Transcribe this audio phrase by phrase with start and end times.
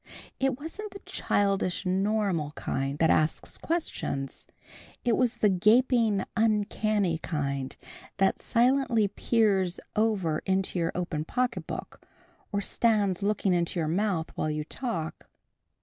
[0.39, 4.47] It wasn't the childish normal kind that asks questions.
[5.05, 7.77] It was the gaping, uncanny kind
[8.17, 12.01] that silently peers over into your open pocketbook,
[12.51, 15.29] or stands looking into your mouth while you talk.